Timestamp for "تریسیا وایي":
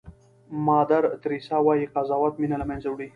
1.23-1.85